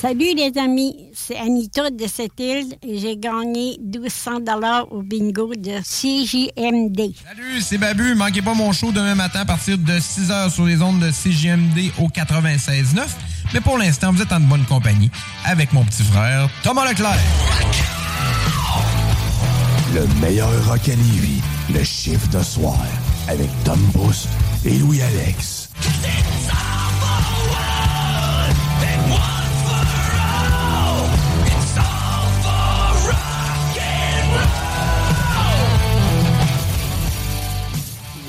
[0.00, 5.52] Salut les amis, c'est Anita de cette île et j'ai gagné 1200 dollars au bingo
[5.54, 7.12] de CJMD.
[7.22, 8.14] Salut, c'est Babu.
[8.14, 11.92] Manquez pas mon show demain matin à partir de 6h sur les ondes de CJMD
[11.98, 13.08] au 96.9.
[13.52, 15.10] Mais pour l'instant, vous êtes en bonne compagnie
[15.44, 17.18] avec mon petit frère Thomas Leclerc.
[19.94, 21.42] Le meilleur rock à Lévis,
[21.74, 22.78] le chiffre de soir,
[23.28, 24.28] avec Tom Boost
[24.64, 25.68] et Louis-Alex.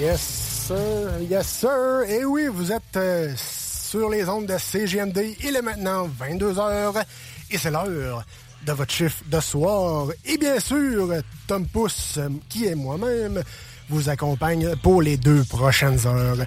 [0.02, 0.20] Yes,
[0.68, 1.22] sir.
[1.30, 2.02] Yes, sir.
[2.10, 5.36] Et oui, vous êtes euh, sur les ondes de CGMD.
[5.44, 7.04] Il est maintenant 22h
[7.52, 8.26] et c'est l'heure
[8.66, 10.08] de votre chiffre de soir.
[10.26, 11.08] Et bien sûr,
[11.46, 12.18] Tom Pousse,
[12.50, 13.44] qui est moi-même,
[13.90, 16.38] vous accompagne pour les deux prochaines heures.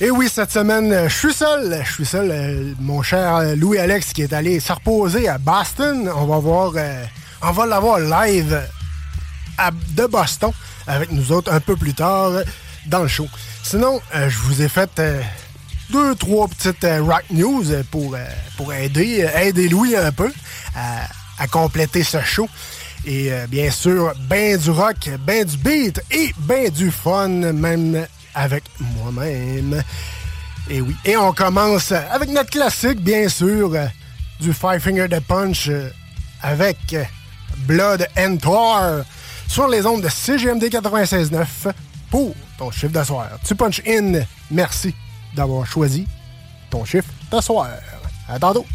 [0.00, 1.80] Et oui, cette semaine, je suis seul.
[1.84, 2.30] Je suis seul.
[2.32, 6.10] euh, Mon cher Louis-Alex qui est allé se reposer à Boston.
[6.16, 6.72] On va voir...
[6.76, 7.04] euh,
[7.42, 8.60] on va l'avoir live
[9.94, 10.50] de Boston
[10.86, 12.32] avec nous autres un peu plus tard
[12.86, 13.28] dans le show.
[13.62, 15.20] Sinon, euh, je vous ai fait euh,
[15.90, 18.16] deux, trois petites euh, rock news euh, pour,
[18.56, 20.32] pour aider, aider Louis un peu
[20.74, 22.48] à, compléter ce show.
[23.04, 28.64] Et bien sûr, ben du rock, ben du beat et ben du fun, même avec
[28.80, 29.80] moi-même.
[30.68, 30.96] Et oui.
[31.04, 33.70] Et on commence avec notre classique, bien sûr,
[34.40, 35.70] du Five Finger de Punch
[36.42, 36.96] avec
[37.58, 39.04] Blood and Tar
[39.48, 41.72] sur les ondes de CGMD 96.9
[42.10, 43.28] pour ton chiffre de soir.
[43.44, 44.20] Tu punch in.
[44.50, 44.94] Merci
[45.34, 46.06] d'avoir choisi
[46.70, 47.68] ton chiffre de soir.
[48.28, 48.66] À tantôt.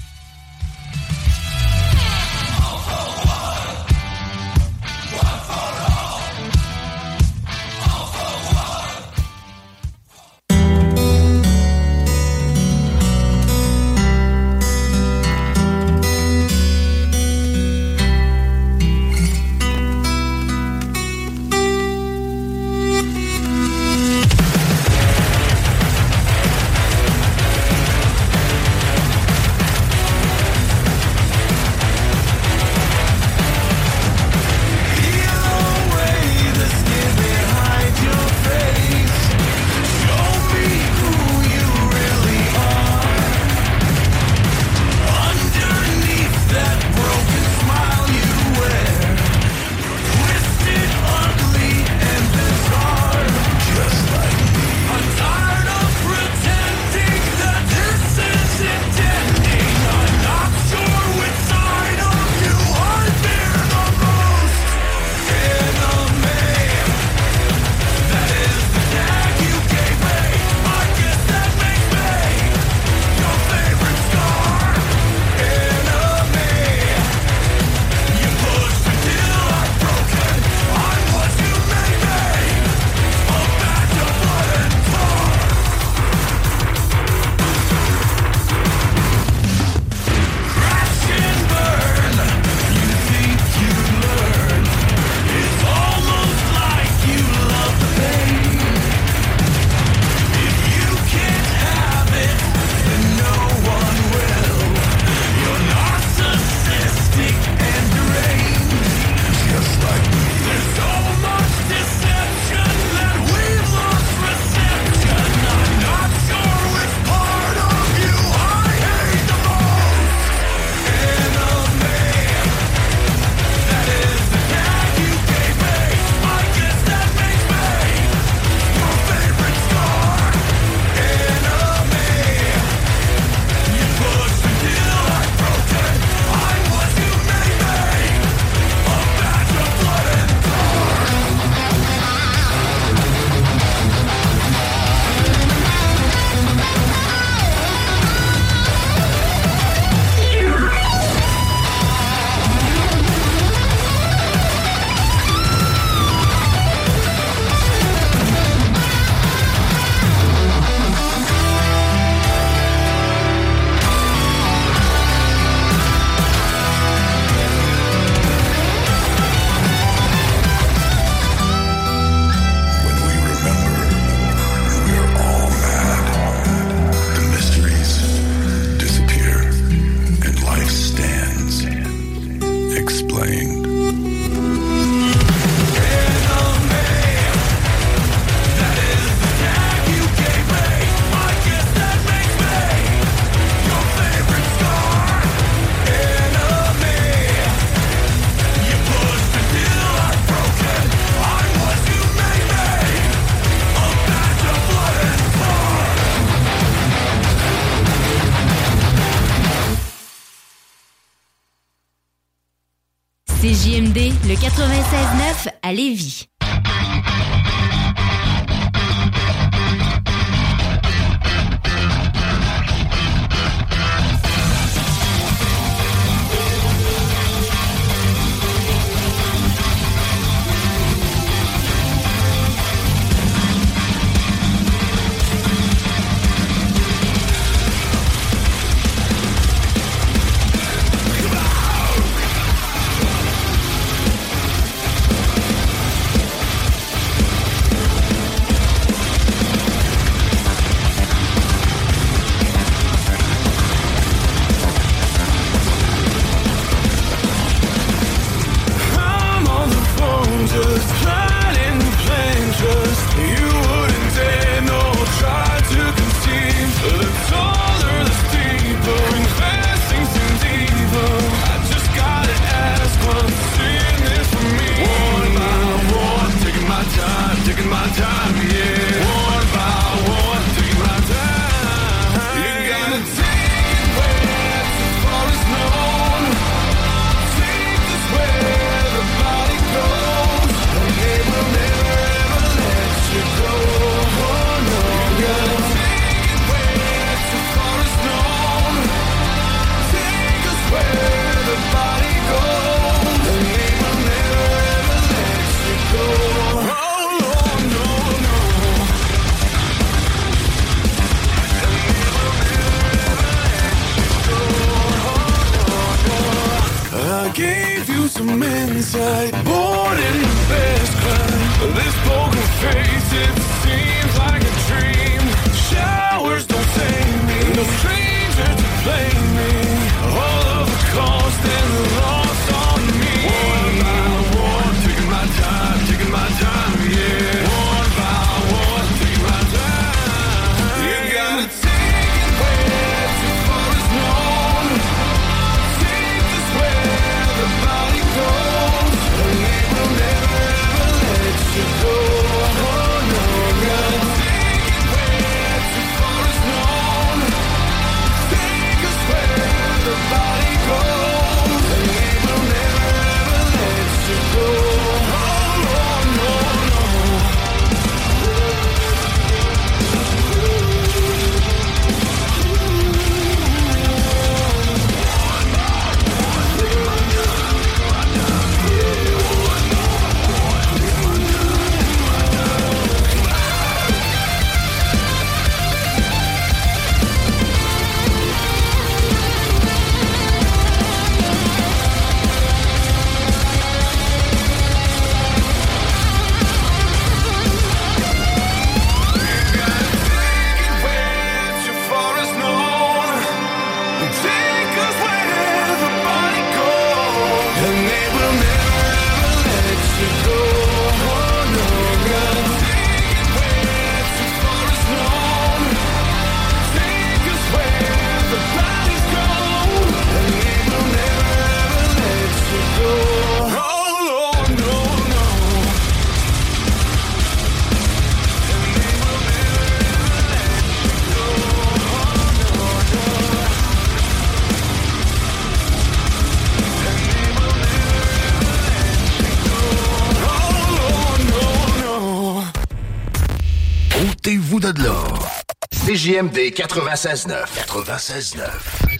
[446.48, 447.45] écoutez 96.9.
[447.86, 448.91] 96.9.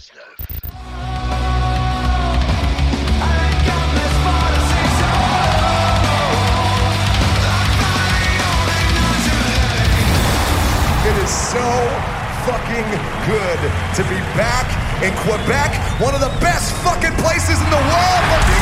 [11.04, 11.60] It is so
[12.46, 12.86] fucking
[13.26, 13.60] good
[13.96, 14.68] to be back
[15.04, 18.61] in Quebec, one of the best fucking places in the world.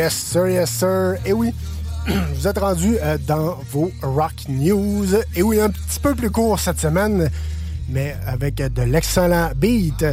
[0.00, 1.16] Yes, sir, yes, sir.
[1.26, 1.52] Et oui,
[2.34, 5.14] vous êtes rendu euh, dans vos Rock News.
[5.36, 7.28] Et oui, un petit peu plus court cette semaine,
[7.86, 10.06] mais avec de l'excellent beat.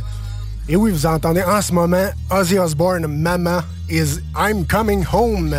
[0.67, 5.55] Et oui, vous entendez en ce moment Ozzy Osbourne, Mama is I'm Coming Home.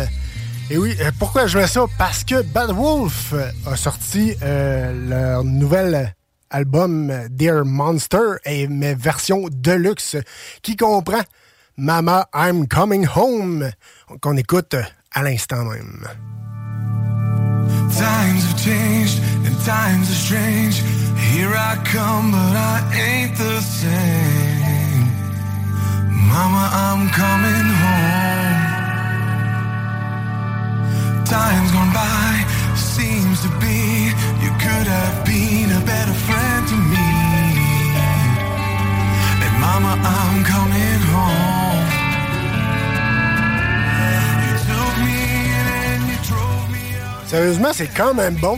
[0.69, 1.85] Et oui, euh, pourquoi je mets ça?
[1.97, 3.33] Parce que Bad Wolf
[3.65, 6.13] a sorti euh, leur nouvel
[6.51, 10.17] album euh, Dear Monster, et mais version deluxe,
[10.61, 11.23] qui comprend
[11.79, 13.71] Mama I'm Coming Home,
[14.19, 14.75] qu'on écoute
[15.13, 16.05] à l'instant même.
[17.97, 20.83] Times have changed and times are strange.
[21.31, 25.07] Here I come, but I ain't the same.
[26.27, 28.59] Mama, I'm coming home.
[31.23, 32.45] Time's gone by,
[32.75, 34.11] seems to be
[34.43, 37.18] you could have been a better friend to me.
[39.59, 41.59] Mama, I'm coming home.
[47.27, 48.57] Sérieusement, c'est quand même bon.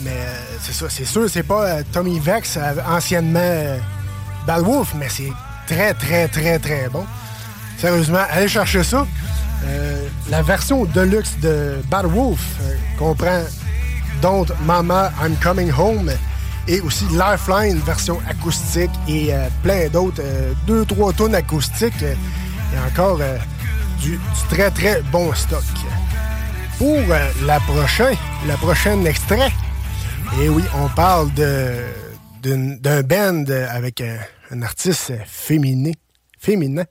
[0.00, 3.78] Mais euh, c'est ça, c'est sûr, c'est pas euh, Tommy Vex, euh, anciennement
[4.46, 5.32] Bad Wolf, mais c'est
[5.66, 7.06] très, très, très, très bon.
[7.78, 9.06] Sérieusement, allez chercher ça.
[10.28, 12.40] La version deluxe de Bad Wolf
[12.98, 13.42] comprend
[14.20, 16.10] Don't Mama, I'm Coming Home
[16.68, 22.14] et aussi Lifeline, version acoustique et euh, plein d'autres, euh, deux, trois tonnes acoustiques euh,
[22.74, 23.38] et encore euh,
[24.00, 24.18] du,
[24.50, 25.62] très, très bon stock
[26.78, 27.00] pour
[27.46, 29.50] la prochaine, la prochaine extrait.
[30.42, 34.18] Et oui, on parle d'un band avec un,
[34.50, 35.92] un artiste féminin,
[36.38, 36.84] féminin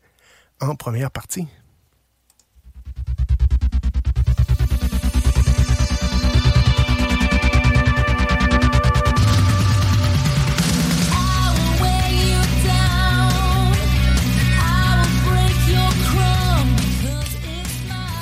[0.59, 1.47] en première partie.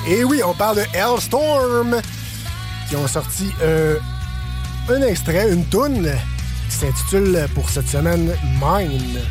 [0.08, 2.02] Et oui, on parle de Hellstorm
[2.89, 3.98] qui ont sorti euh,
[4.89, 6.12] un extrait, une toune
[6.70, 9.22] qui s'intitule pour cette semaine Mine.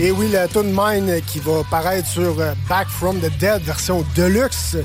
[0.00, 4.04] Et oui, la tune Mine qui va paraître sur euh, Back from the Dead version
[4.14, 4.76] Deluxe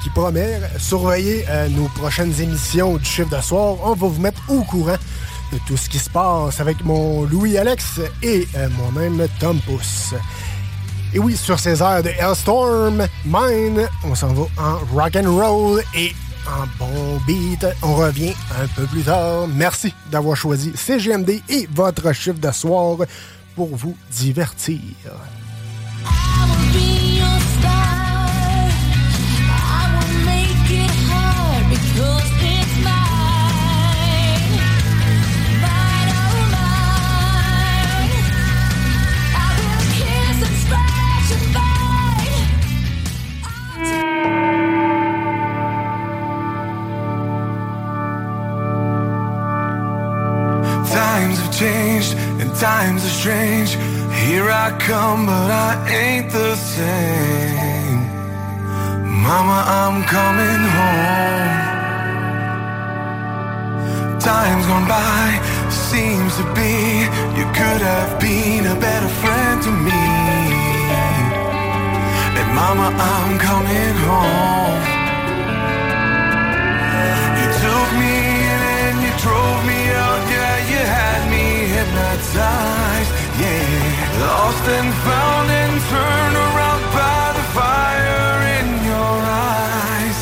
[0.00, 3.78] qui promet surveiller euh, nos prochaines émissions du chiffre de soir.
[3.82, 4.96] On va vous mettre au courant
[5.52, 10.14] de tout ce qui se passe avec mon Louis-Alex et euh, moi-même Tom Pousse.
[11.12, 15.82] Et oui, sur ces heures de Hellstorm, Mine, on s'en va en rock and roll
[15.96, 16.14] et
[16.46, 17.66] en bon beat.
[17.82, 19.48] On revient un peu plus tard.
[19.48, 22.98] Merci d'avoir choisi CGMD et votre chiffre de soir
[23.60, 24.80] pour vous divertir.
[52.60, 53.70] Times are strange.
[54.12, 58.00] Here I come, but I ain't the same.
[59.24, 61.70] Mama, I'm coming home.
[64.20, 70.04] Time's gone by, seems to be you could have been a better friend to me.
[72.38, 74.99] And Mama, I'm coming home.
[81.90, 84.20] Me hypnotized, yeah.
[84.20, 90.18] Lost and found and turned around by the fire in your eyes.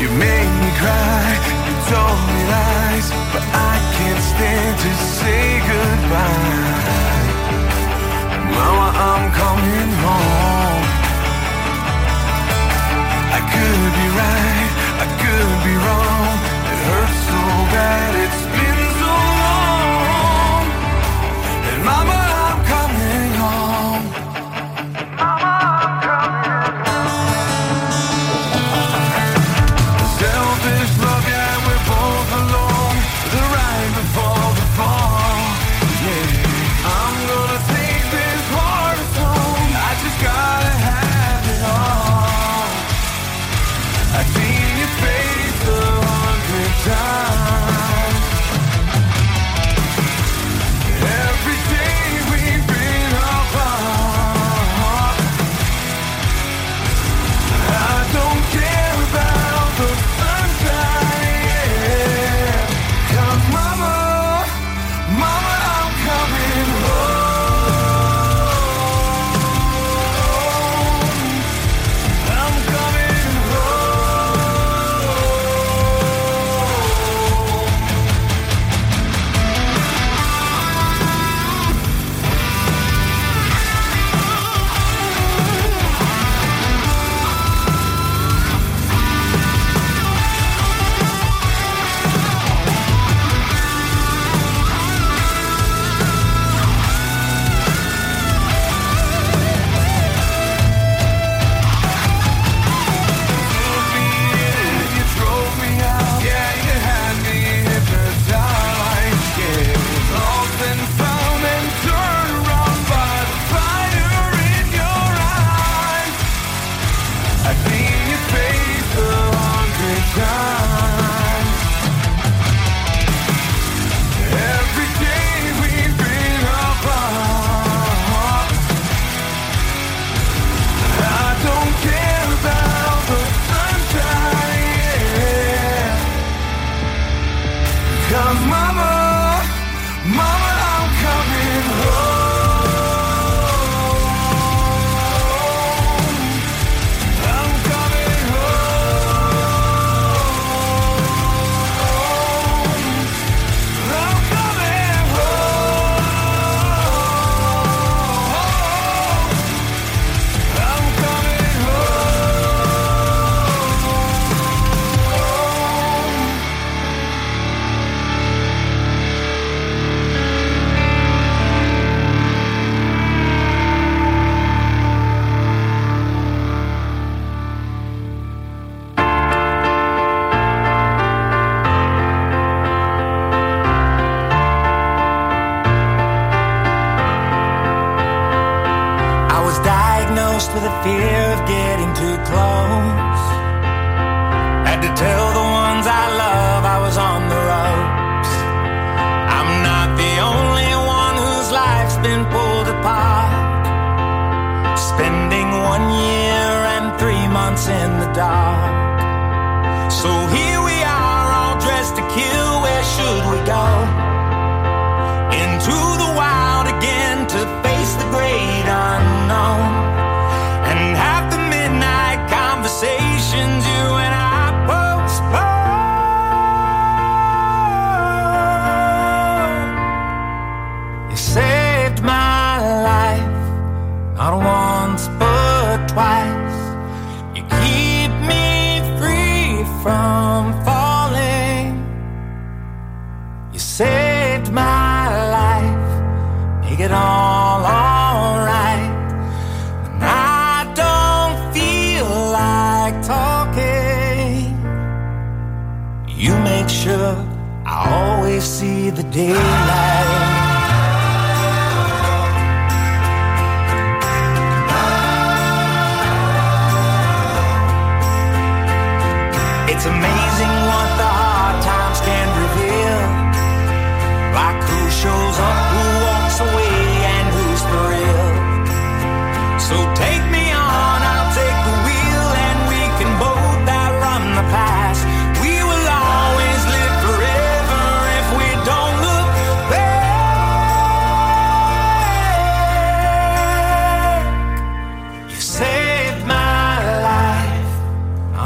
[0.00, 1.26] You made me cry,
[1.66, 7.30] you told me lies, but I can't stand to say goodbye.
[8.56, 10.84] Mama, I'm coming home.
[13.38, 14.70] I could be right,
[15.04, 16.34] I could be wrong.
[16.72, 17.40] It hurts so
[17.74, 18.42] bad, it's
[21.84, 22.21] Mama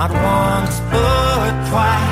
[0.09, 2.06] not once but twice.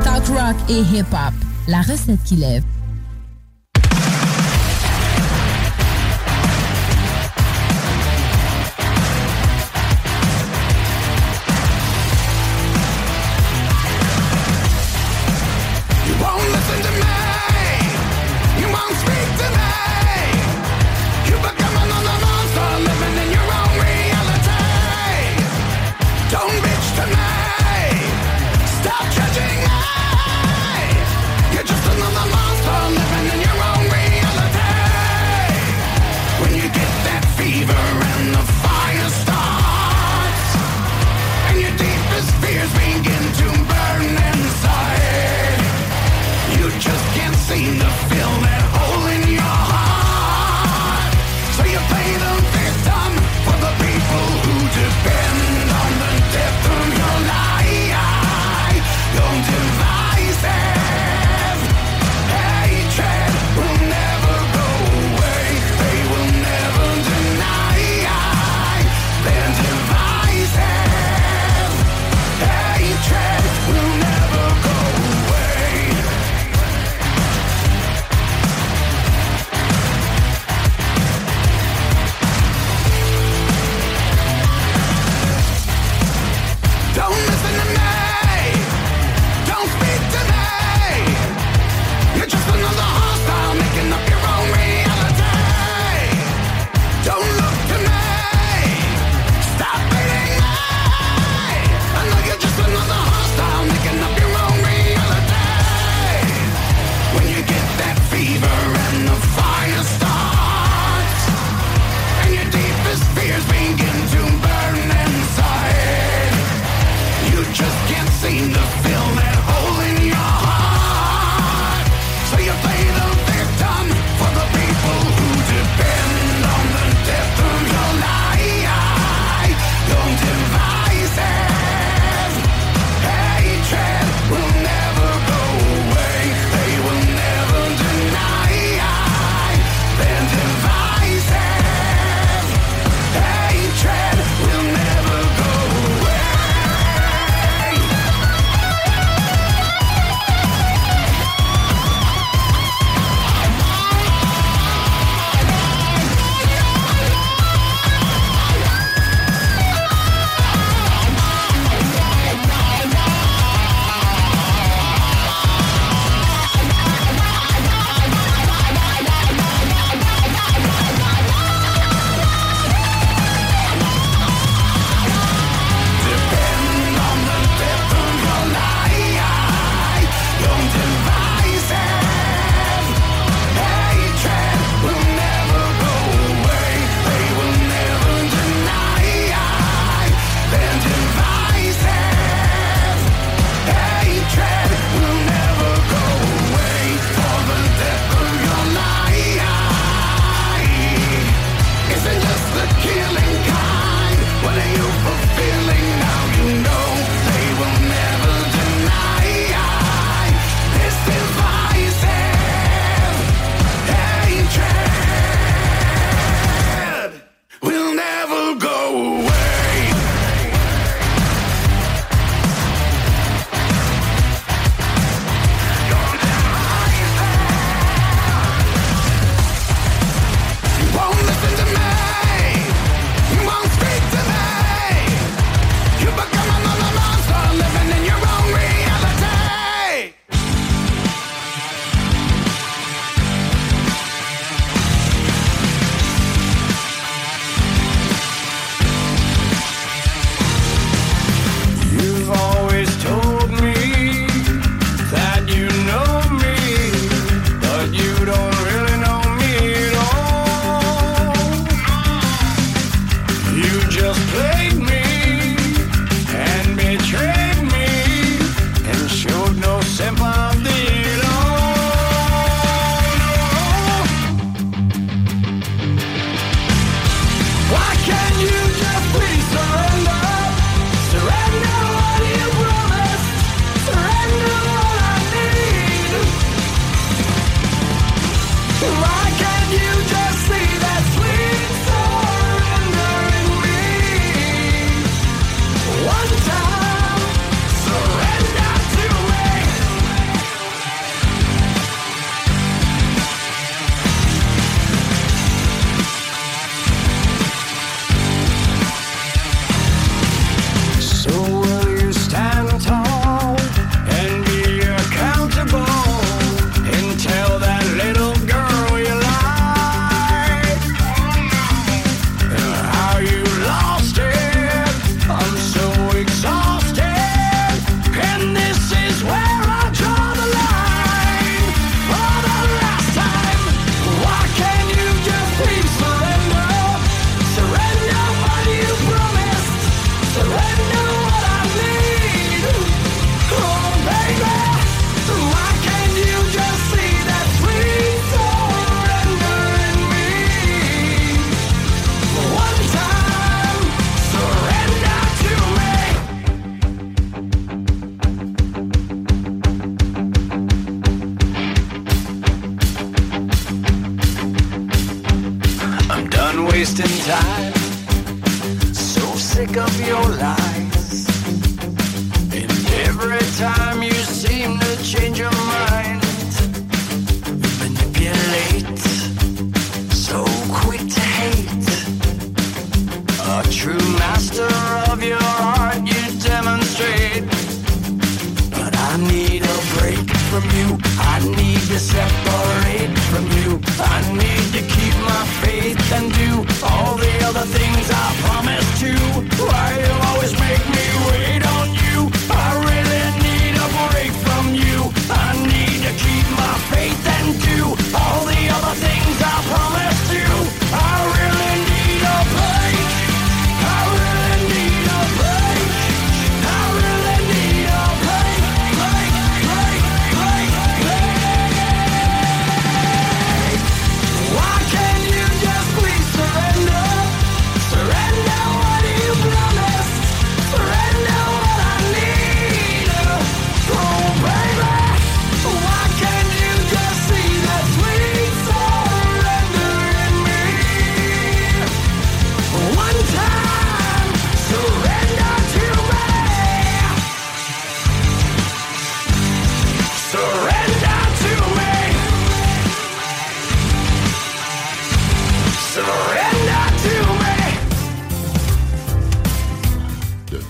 [0.00, 1.34] Talk rock et hip-hop,
[1.68, 2.62] la recette qui lève.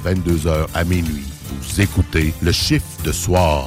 [0.07, 1.27] 22h à minuit.
[1.51, 3.67] Vous écoutez le chiffre de soir.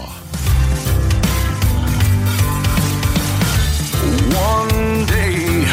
[4.32, 5.66] One day,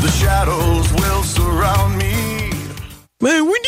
[0.00, 2.52] the shadows will surround me.
[3.20, 3.42] Oui, hein?
[3.44, 3.58] Oui,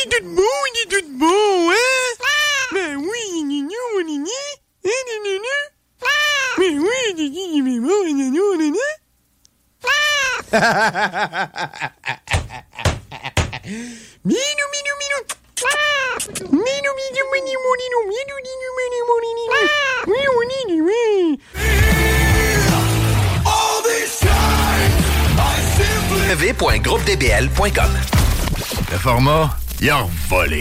[29.20, 29.50] karma,
[29.80, 30.60] il a volé.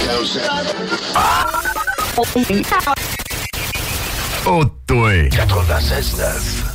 [1.16, 1.46] Ah!
[4.46, 5.12] Oh, toi!
[5.30, 6.66] 96.9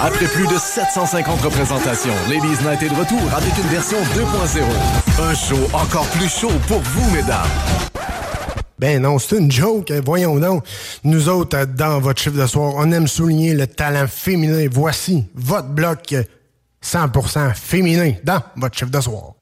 [0.00, 4.62] après plus de 750 représentations, Ladies Night est de retour avec une version 2.0.
[5.20, 7.48] Un show encore plus chaud pour vous, mesdames.
[8.78, 10.62] Ben non, c'est une joke, hein, voyons donc.
[11.02, 14.68] Nous autres, euh, dans votre chiffre de soir, on aime souligner le talent féminin.
[14.70, 16.22] Voici votre bloc euh,
[16.84, 19.37] 100% féminin dans votre chiffre de soir.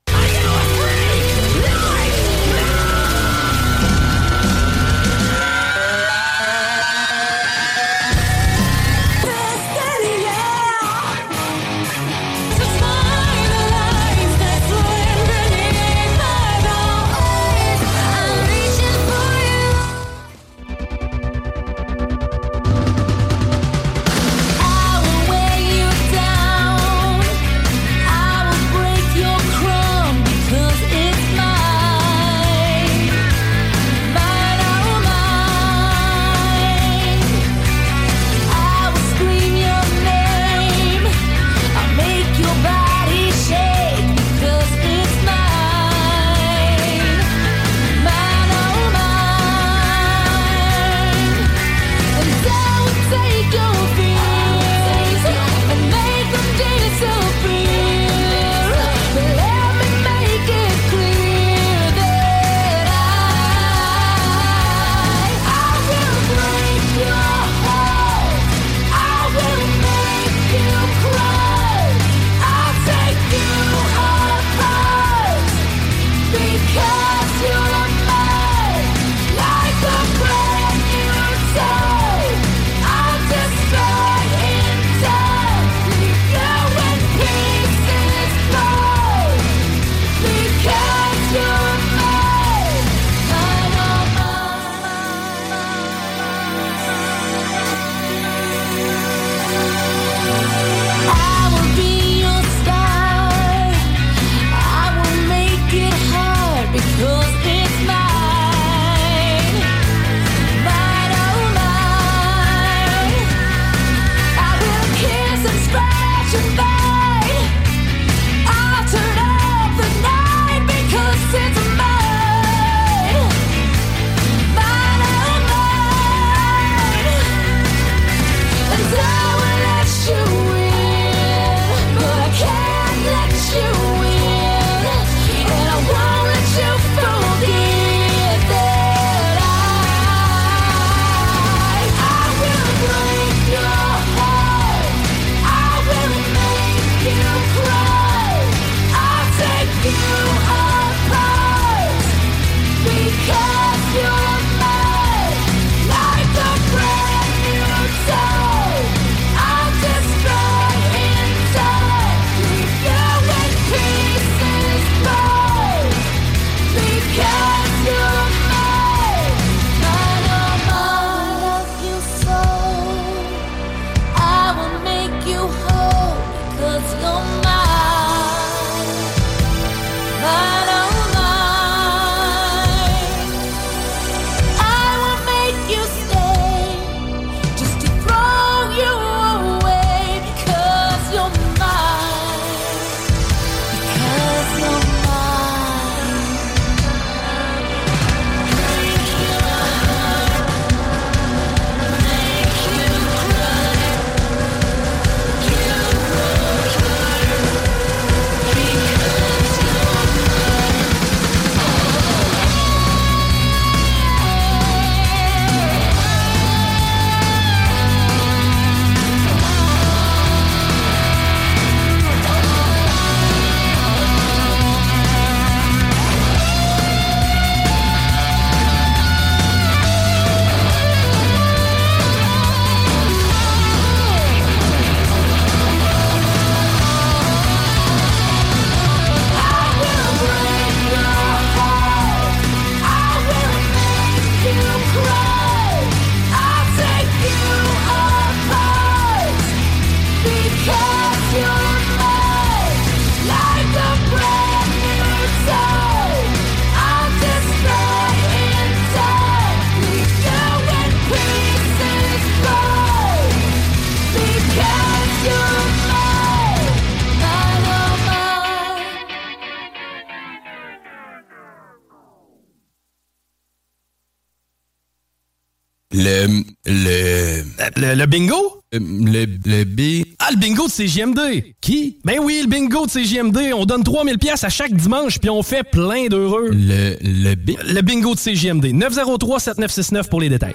[278.06, 278.62] Le bingo?
[278.72, 280.06] Euh, le, le B.
[280.20, 281.54] Ah, le bingo de CJMD!
[281.60, 281.98] Qui?
[282.04, 283.52] Ben oui, le bingo de CJMD.
[283.52, 286.50] On donne 3000 pièces à chaque dimanche, puis on fait plein d'heureux.
[286.52, 287.58] Le, le B.
[287.66, 288.66] Le bingo de CJMD.
[288.66, 290.54] 903-7969 pour les détails.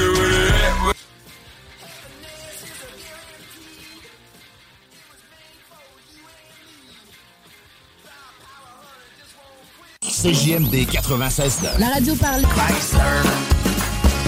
[10.11, 11.79] CJMD 96.9.
[11.79, 12.45] La radio parle.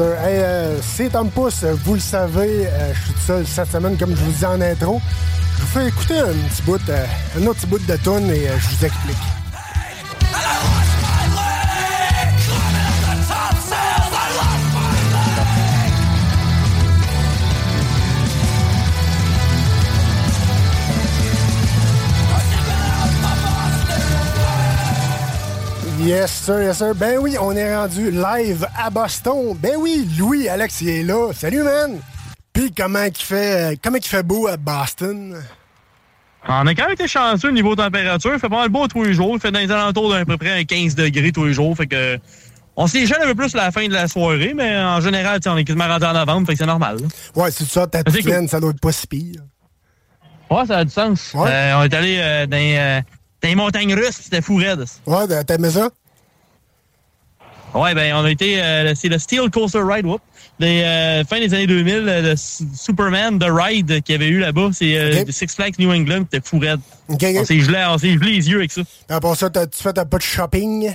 [0.00, 1.62] Hey, euh, c'est Tom Pousse.
[1.84, 4.60] Vous le savez, euh, je suis tout seul cette semaine, comme je vous disais en
[4.60, 5.00] intro.
[5.56, 7.04] Je vous fais écouter un petit bout, euh,
[7.38, 9.39] un autre petit bout de tune et je vous explique.
[26.00, 26.94] Yes, sir, yes, sir.
[26.94, 29.54] Ben oui, on est rendu live à Boston.
[29.60, 31.30] Ben oui, Louis, Alex, il est là.
[31.34, 31.98] Salut, man!
[32.52, 35.36] Puis comment il fait, comment il fait beau à Boston?
[36.48, 38.32] On a quand même été chanceux au niveau température.
[38.32, 39.32] Il fait pas mal beau tous les jours.
[39.34, 41.76] Il fait dans les alentours d'à peu près 15 degrés tous les jours.
[41.76, 42.18] Fait que
[42.76, 45.38] on s'y gêne un peu plus à la fin de la soirée, mais en général,
[45.46, 46.96] on est quasiment rentré en novembre, fait que c'est normal.
[46.96, 47.42] là.
[47.42, 49.42] Ouais, c'est ça, ta plaine, ça doit être pas si pire.
[50.50, 51.32] Ouais, ça a du sens.
[51.34, 53.00] Euh, on est allé euh, dans, euh,
[53.42, 54.84] dans les montagnes russes, c'était fou raide.
[55.06, 55.90] Ouais, ben, t'aimais ça?
[57.72, 60.20] Ouais, ben on a été, euh, c'est le Steel Coaster Ride, whoop,
[60.58, 64.40] des euh, fin des années 2000, euh, le Superman The Ride qu'il y avait eu
[64.40, 66.80] là-bas, c'est euh, Six Flags New England, c'était fou raide.
[67.08, 67.36] Ok, ok.
[67.38, 68.82] On s'est gelé, on s'est gelé les yeux avec ça.
[69.08, 70.92] Après ça, t'as- tu fais un peu de shopping?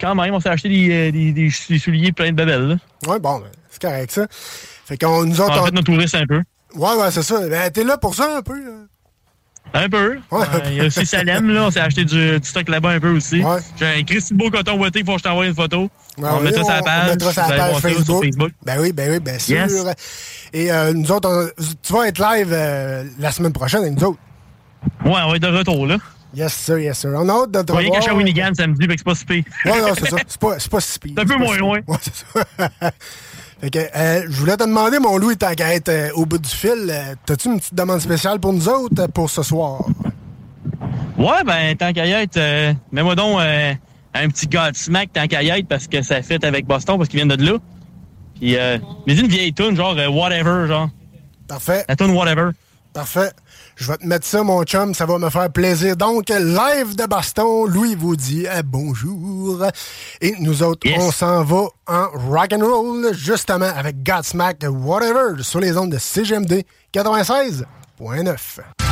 [0.00, 2.68] Quand même, on s'est acheté des, euh, des, des, des souliers pleins de babelles.
[2.68, 2.76] là.
[3.12, 4.26] Ouais, bon, ben, c'est correct, ça.
[4.30, 5.52] Fait qu'on nous On autres...
[5.58, 6.40] a on- fait notre touriste un peu.
[6.76, 7.46] Ouais, ouais, c'est ça.
[7.46, 8.72] Ben, t'es là pour ça un peu, là.
[9.74, 10.18] Un peu.
[10.30, 10.44] Ouais.
[10.54, 11.64] Euh, Il y a aussi Salem, là.
[11.66, 13.42] On s'est acheté du, du stock là-bas un peu aussi.
[13.78, 15.90] J'ai un Christy beau coton ouaté, il faut que je t'envoie une photo.
[16.18, 17.04] Ouais, on oui, mettra ça à la page.
[17.06, 18.04] On mettra allez page Facebook.
[18.06, 18.50] sur Facebook.
[18.64, 19.56] Ben oui, ben oui, bien sûr.
[19.56, 19.84] Yes.
[20.52, 24.04] Et euh, nous autres, on- tu vas être live euh, la semaine prochaine avec nous
[24.08, 24.18] autres.
[25.04, 25.96] Ouais, on va être de retour, là.
[26.34, 27.10] Yes, sir, yes, sir.
[27.14, 28.00] On a hâte de te Vous voyez qu'à.
[28.00, 29.44] Shawinigan samedi, que c'est pas si pire.
[29.66, 30.16] Ouais, non, c'est ça.
[30.26, 31.12] C'est pas, pas si pire.
[31.16, 31.80] C'est un peu moins loin.
[31.86, 32.90] Ouais, c'est ça.
[33.62, 36.38] fait que, euh, je voulais te demander, mon Louis, tant qu'à être euh, au bout
[36.38, 39.84] du fil, euh, t'as-tu une petite demande spéciale pour nous autres euh, pour ce soir?
[41.16, 43.72] Ouais, ben, tant qu'à y être, euh, mets-moi donc euh,
[44.14, 47.18] un petit Godsmack tant qu'à y être parce que ça fait avec Boston parce qu'ils
[47.18, 47.58] viennent de là.
[48.34, 50.88] Puis, euh, mais une vieille tune genre euh, Whatever, genre.
[51.46, 51.84] Parfait.
[51.88, 52.50] La tune Whatever.
[52.92, 53.30] Parfait.
[53.76, 55.96] Je vais te mettre ça, mon chum, ça va me faire plaisir.
[55.96, 59.64] Donc, live de Boston, Louis vous dit euh, bonjour.
[60.20, 65.60] Et nous autres, on s'en va en rock and roll, justement, avec Godsmack Whatever sur
[65.60, 66.62] les ondes de CGMD
[66.94, 68.91] 96.9.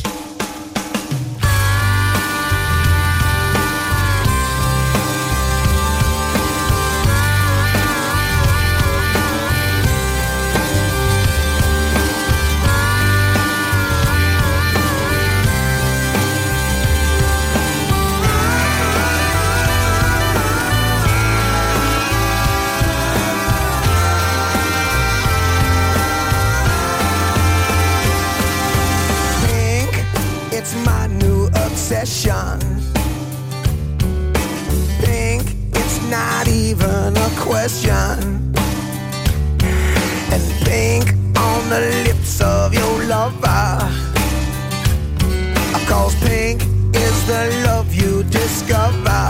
[47.31, 49.23] the love you discover.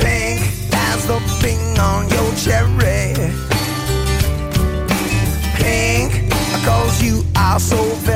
[0.00, 0.40] Pink
[0.88, 3.14] as the thing on your cherry.
[5.60, 6.10] Pink,
[6.64, 8.15] cause you are so very.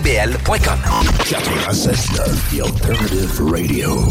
[0.00, 4.09] w.groupedbl.com 96.9, The Alternative Radio.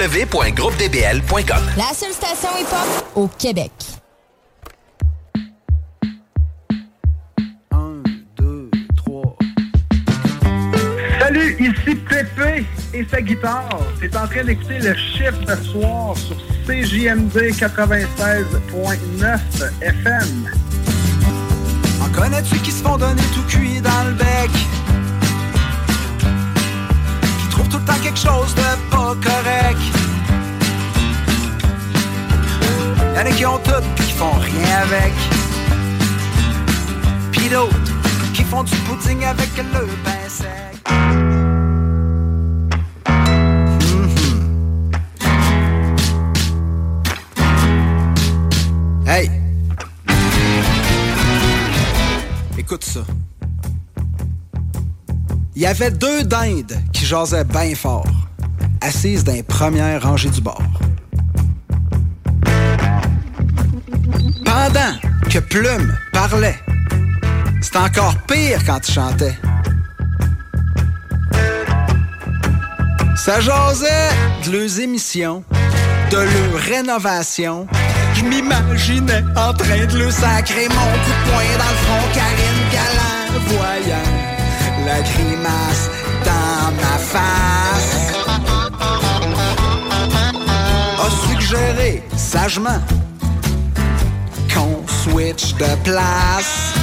[0.00, 1.62] www.groupedbl.com.
[1.76, 3.70] La seule station hip-hop au Québec.
[11.18, 12.64] Salut, ici Pépé
[12.94, 13.78] et sa guitare.
[14.00, 16.36] T'es en train d'écouter le chiffre de soir sur
[16.66, 19.38] CJMD 96.9
[19.82, 20.48] FM.
[22.02, 24.50] En connais-tu qui se font donner tout cuit dans le bec?
[27.42, 29.80] Qui trouvent tout le temps quelque chose de pas correct?
[33.14, 35.12] Y'en a qui ont tout pis qui font rien avec.
[37.32, 40.48] Pis d'autres qui font du pudding avec le pain sec.
[49.06, 49.30] Hey!
[52.58, 53.00] Écoute ça.
[55.56, 58.06] Il y avait deux dindes qui jasaient bien fort,
[58.80, 60.62] assises dans les premières rangées du bord.
[64.44, 64.94] Pendant
[65.30, 66.58] que Plume parlait,
[67.60, 69.38] c'était encore pire quand il chantait.
[73.16, 74.10] Ça jasait
[74.46, 75.44] de leurs émissions,
[76.10, 77.66] de leur rénovation.
[78.14, 82.64] Je m'imaginais en train de le sacrer mon coup de poing dans le front, Karine
[82.72, 84.10] Galland, voyant
[84.86, 85.90] la grimace
[86.24, 87.99] dans ma face.
[92.16, 92.80] Sagement
[94.54, 96.74] qu'on switch de place.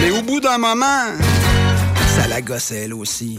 [0.00, 1.06] Mais au bout d'un moment,
[2.16, 3.38] ça la gossait elle aussi.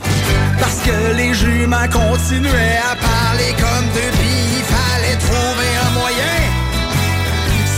[0.59, 4.57] Parce que les juments continuaient à parler comme billes.
[4.57, 6.37] Il fallait trouver un moyen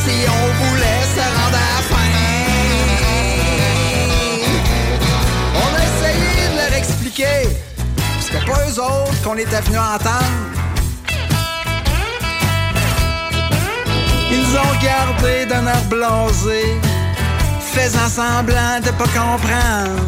[0.03, 2.09] si on voulait se rendre à la fin.
[5.55, 7.70] On a essayé de leur expliquer.
[8.31, 10.23] C'était pas eux autres qu'on était venus entendre.
[14.31, 16.79] Ils ont regardé d'un air blasé,
[17.59, 20.07] faisant semblant de pas comprendre.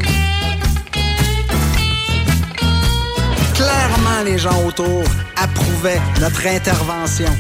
[3.56, 5.04] Clairement, les gens autour
[5.36, 7.32] approuvaient notre intervention.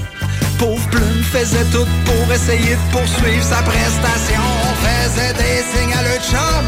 [0.59, 4.41] Pauvre Plume faisait tout pour essayer de poursuivre sa prestation.
[4.63, 6.65] On faisait des signes à le chum,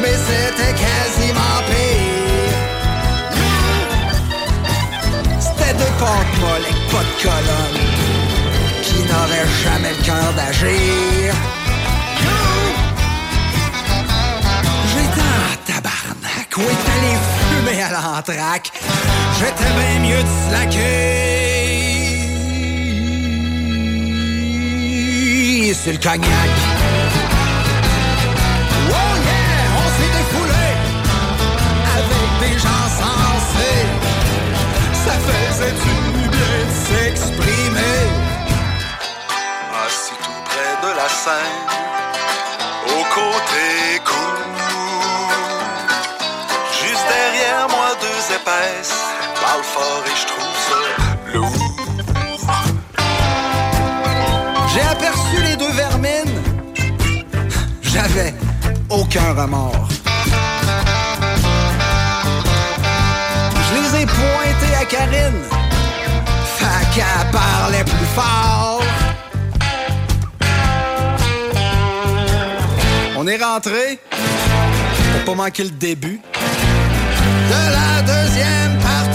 [0.00, 2.43] mais c'était quasiment pire.
[5.78, 7.80] Deux portes molles avec pas de colonne,
[8.82, 11.34] qui n'auraient jamais le cœur d'agir.
[14.90, 17.12] J'étais en tabarnak, où est allé
[17.48, 18.68] fumer à l'entraque?
[19.38, 21.02] J'étais bien mieux de slacker.
[25.82, 26.52] C'est le cognac.
[28.88, 30.66] Oh yeah, on s'est défoulé
[31.94, 33.84] avec des gens sensés.
[35.04, 36.56] Ça faisait du bien
[36.86, 38.00] s'exprimer.
[39.84, 41.60] Assis tout près de la scène,
[42.86, 43.64] au côté
[44.04, 44.42] court.
[46.80, 48.98] Juste derrière moi, deux épaisses,
[49.42, 50.82] parle fort et je trouve ça
[51.34, 51.64] lourd.
[54.72, 56.42] J'ai aperçu les deux vermines.
[57.82, 58.34] J'avais
[58.88, 59.93] aucun remords.
[64.88, 65.42] Karine.
[66.56, 68.82] Fait qu'elle parlait plus fort.
[73.16, 73.98] On est rentré
[75.24, 76.20] pour pas manquer le début
[77.50, 79.13] de la deuxième partie.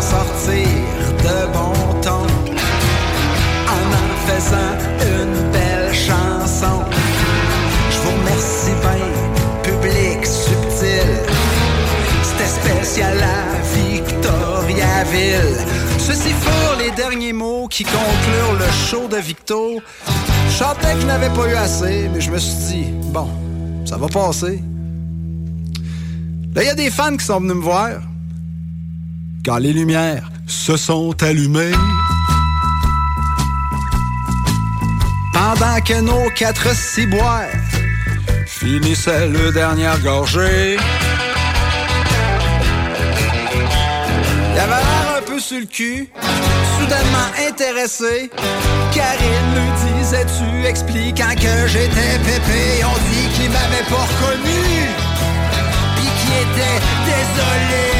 [0.00, 0.68] Sortir
[1.26, 2.26] de bon ton
[3.68, 6.82] en en faisant une belle chanson.
[7.90, 9.10] Je vous remercie bien,
[9.62, 11.10] public subtil.
[12.22, 15.56] C'était spécial à Victoriaville.
[15.98, 19.80] Ceci furent les derniers mots qui conclurent le show de Victo.
[20.48, 23.28] Je sentais que je n'avais pas eu assez, mais je me suis dit, bon,
[23.84, 24.62] ça va passer.
[26.54, 27.88] Là, il y a des fans qui sont venus me voir
[29.44, 31.72] quand les lumières se sont allumées.
[35.32, 37.48] Pendant que nos quatre ciboires
[38.46, 40.76] finissaient le dernière gorgée.
[45.26, 46.08] peu sur le cul,
[46.78, 48.30] soudainement intéressé.
[48.92, 52.84] Karine me disait-tu expliquant que j'étais pépé.
[52.84, 54.88] On dit qu'il m'avait pas reconnu,
[55.96, 57.91] pis qu'il était désolé.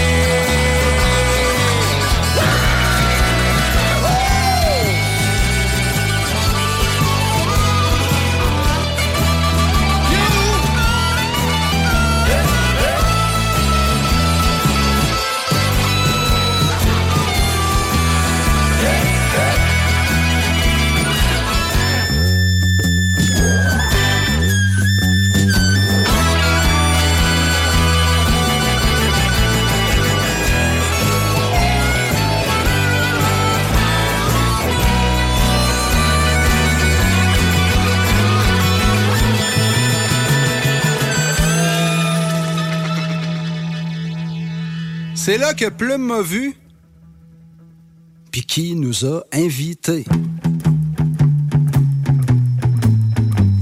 [45.25, 46.57] C'est là que Plume m'a vu,
[48.33, 50.05] puis qui nous a invités.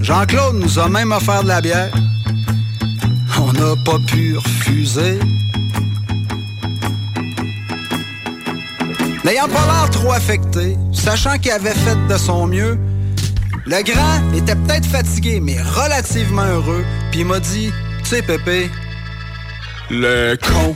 [0.00, 1.92] Jean-Claude nous a même offert de la bière.
[3.38, 5.18] On n'a pas pu refuser.
[9.22, 12.78] N'ayant pas l'air trop affecté, sachant qu'il avait fait de son mieux,
[13.66, 18.70] le grand était peut-être fatigué, mais relativement heureux, puis il m'a dit, tu sais, Pépé,
[19.90, 20.74] les cons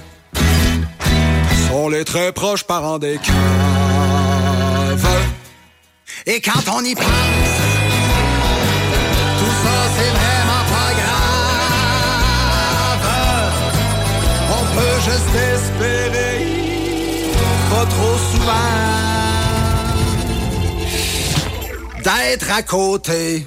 [1.74, 3.34] sont les très proches parents des caves.
[6.24, 7.04] Et quand on y pense,
[9.40, 11.44] tout ça c'est vraiment pas grave.
[14.58, 16.34] On peut juste espérer,
[17.70, 18.80] pas trop souvent,
[22.04, 23.44] d'être à côté.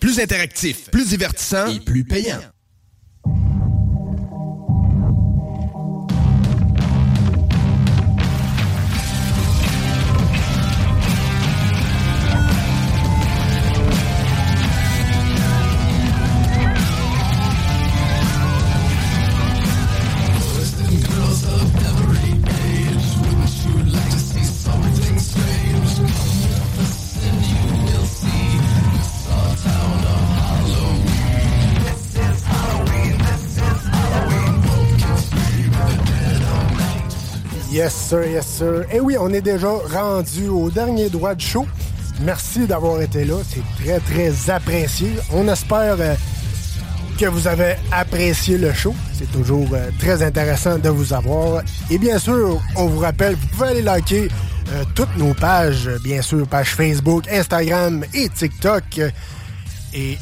[0.00, 2.40] Plus interactif, plus divertissant et plus payant.
[37.84, 38.86] Yes, sir, yes, sir.
[38.90, 41.66] Et oui, on est déjà rendu au dernier droit du show.
[42.22, 43.34] Merci d'avoir été là.
[43.46, 45.10] C'est très, très apprécié.
[45.30, 46.14] On espère euh,
[47.20, 48.94] que vous avez apprécié le show.
[49.12, 51.60] C'est toujours euh, très intéressant de vous avoir.
[51.90, 54.28] Et bien sûr, on vous rappelle, vous pouvez aller liker
[54.72, 58.98] euh, toutes nos pages, bien sûr, page Facebook, Instagram et TikTok.
[59.92, 60.16] Et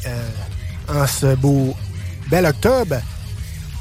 [0.89, 1.73] en ce beau
[2.29, 2.97] bel octobre,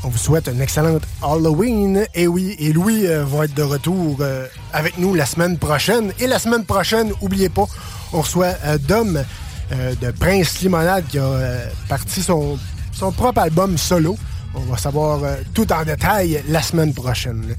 [0.05, 2.07] on vous souhaite une excellente Halloween.
[2.15, 6.13] Et oui, et Louis euh, va être de retour euh, avec nous la semaine prochaine.
[6.19, 7.67] Et la semaine prochaine, oubliez pas,
[8.13, 9.25] on reçoit euh, Dom
[9.73, 12.59] euh, de Prince Limonade qui a euh, parti son,
[12.93, 14.19] son propre album solo.
[14.55, 17.55] On va savoir euh, tout en détail la semaine prochaine.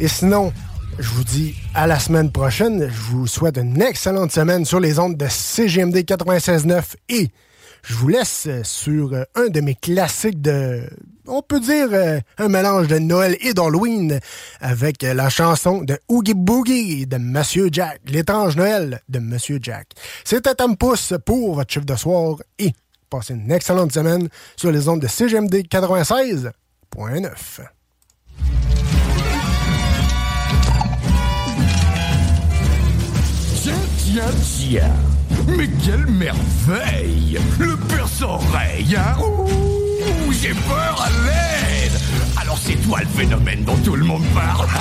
[0.00, 0.52] Et sinon,
[0.98, 2.90] je vous dis à la semaine prochaine.
[2.90, 7.30] Je vous souhaite une excellente semaine sur les ondes de CGMD 96.9 et
[7.82, 10.82] je vous laisse sur un de mes classiques de,
[11.28, 14.18] on peut dire, euh, un mélange de Noël et d'Halloween
[14.60, 19.88] avec euh, la chanson de Oogie Boogie de Monsieur Jack, l'étrange Noël de Monsieur Jack.
[20.24, 22.72] C'était Tom Pouce pour votre chiffre de soir et
[23.10, 26.50] passez une excellente semaine sur les ondes de CGMD 96.9.
[33.62, 34.94] Tiens, tiens, tiens.
[35.46, 38.96] Mais quelle merveille Le perce-oreille,
[40.40, 42.00] j'ai peur à l'aide.
[42.40, 44.68] Alors c'est toi le phénomène dont tout le monde parle.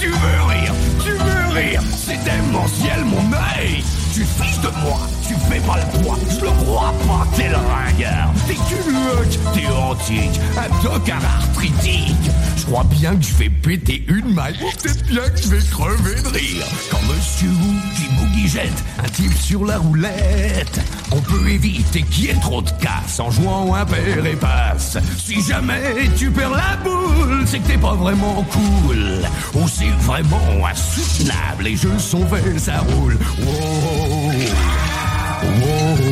[0.00, 1.82] Tu veux rire Tu veux rire.
[1.96, 3.82] C'est démentiel mon œil
[4.14, 7.56] Tu fiches de moi Tu fais pas le poids Je le crois pas T'es le
[7.56, 8.32] ringard.
[8.46, 14.56] T'es culotte T'es antique Un arthritique Je crois bien que je vais péter une maille
[14.80, 16.64] Peut-être bien que je vais crever de rire.
[16.92, 20.80] Quand monsieur Boogie Boogie jette Un type sur la roulette
[21.10, 24.96] On peut éviter qu'il y ait trop de casse En jouant un père et passe.
[25.18, 29.22] Si jamais tu perds la boule C'est que t'es pas vraiment cool.
[29.54, 30.38] Ou c'est vraiment
[30.70, 33.18] insoutenable Les jeux sont faits, ça roule.
[33.40, 34.03] Wow.
[34.06, 36.03] whoa.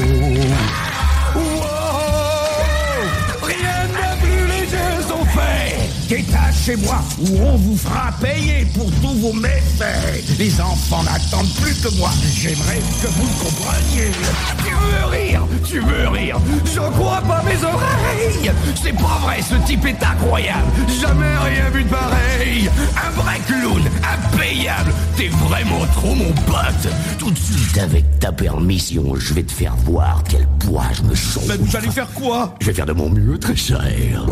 [6.13, 10.23] Qu'état chez moi où on vous fera payer pour tous vos méfaits.
[10.39, 12.11] Les enfants n'attendent plus que moi.
[12.35, 14.13] J'aimerais que vous le compreniez.
[14.59, 16.39] Tu veux rire Tu veux rire.
[16.75, 18.53] J'en crois pas mes oreilles.
[18.75, 20.67] C'est pas vrai, ce type est incroyable.
[21.01, 22.71] Jamais rien vu de pareil.
[22.95, 24.93] Un vrai clown, impayable.
[25.17, 26.93] T'es vraiment trop mon pote.
[27.19, 31.15] Tout de suite avec ta permission Je vais te faire voir quel poids je me
[31.15, 32.55] chauffe Mais vous allez faire quoi?
[32.61, 34.27] Je vais faire de mon mieux, très cher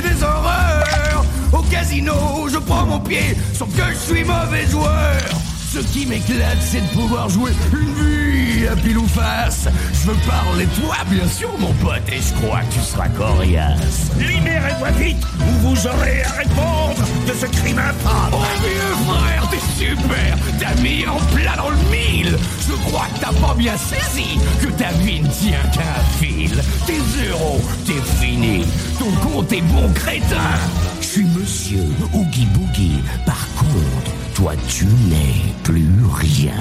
[0.00, 1.24] des horreurs.
[1.52, 5.49] Au casino, je prends mon pied, sauf que je suis mauvais joueur.
[5.72, 9.68] Ce qui m'éclate, c'est de pouvoir jouer une vie à pile ou face.
[9.92, 13.08] Je veux parler de toi, bien sûr, mon pote, et je crois que tu seras
[13.10, 14.10] coriace.
[14.18, 18.32] Libérez-moi vite, ou vous aurez à répondre de ce crime infâme.
[18.32, 22.36] Oh, vieux frère, t'es super, t'as mis en plein dans le mille.
[22.68, 26.60] Je crois que t'as pas bien saisi que ta vie ne tient qu'à un fil.
[26.84, 28.64] T'es zéro, t'es fini,
[28.98, 30.58] ton compte est bon crétin.
[31.00, 36.52] Je suis monsieur Oogie Boogie, par contre, toi tu n'es plus rien.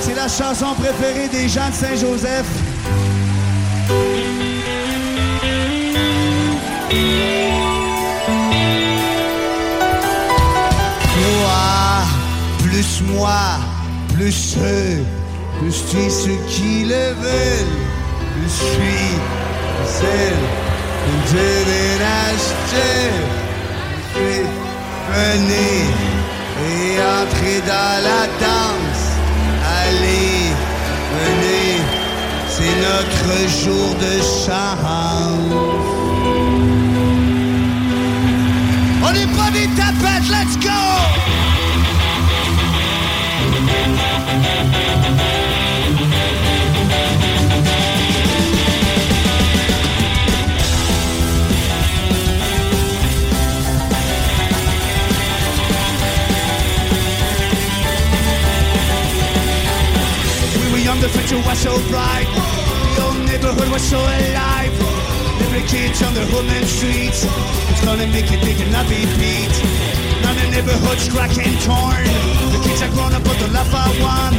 [0.00, 2.46] C'est la chanson préférée des gens de Saint-Joseph.
[11.14, 12.04] Toi,
[12.62, 13.58] plus moi,
[14.14, 15.04] plus eux,
[15.58, 17.78] plus tu es ceux qui le veulent,
[18.42, 19.12] je suis
[19.84, 20.42] celle
[21.06, 22.08] de déménager.
[25.10, 25.84] Venez
[26.66, 29.04] et entrez dans la danse.
[29.82, 30.52] Allez,
[31.18, 31.72] venez,
[32.48, 33.30] c'est notre
[33.64, 34.14] jour de
[34.44, 35.58] chance.
[39.02, 40.87] On est pas des tapettes, let's go!
[61.88, 62.28] Fright.
[62.96, 64.74] The old neighborhood was so alive.
[65.46, 67.24] Every kids on the Hoodman streets.
[67.70, 69.54] It's gonna make you think and not be beat.
[70.22, 72.04] Now the neighborhood's cracked and torn.
[72.52, 74.34] The kids are grown up, but the love I want.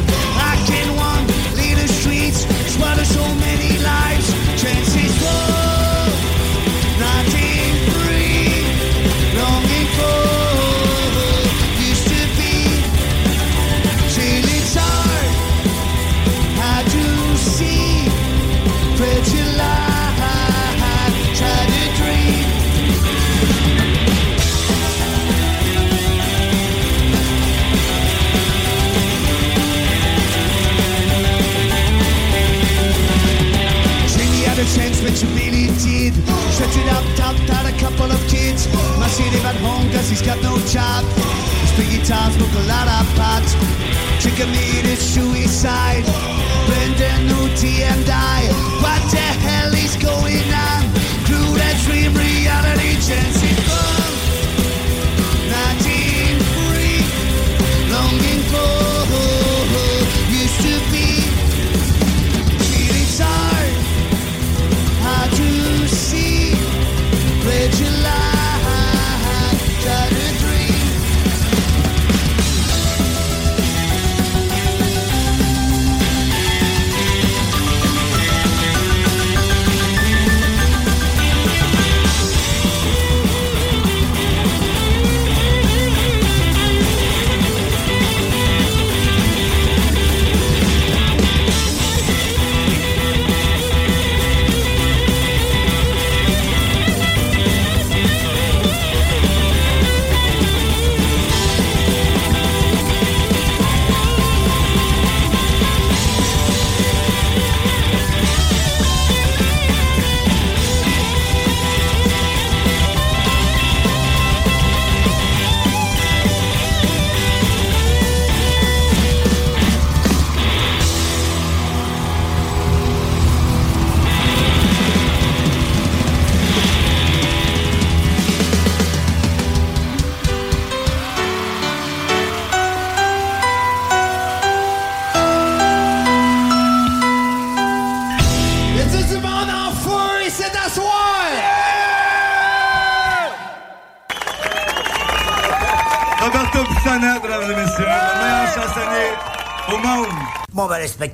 [0.50, 1.24] I can one
[1.58, 2.40] lead the streets.
[2.74, 4.26] Swallow so many lives.
[4.60, 5.59] Chances were